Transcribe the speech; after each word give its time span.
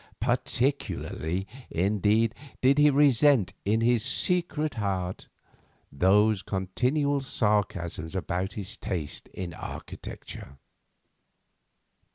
Particularly, 0.19 1.45
indeed, 1.69 2.33
did 2.59 2.79
he 2.79 2.89
resent, 2.89 3.53
in 3.65 3.81
his 3.81 4.03
secret 4.03 4.73
heart, 4.73 5.27
those 5.91 6.41
continual 6.41 7.21
sarcasms 7.21 8.15
about 8.15 8.53
his 8.53 8.77
taste 8.77 9.27
in 9.31 9.53
architecture. 9.53 10.57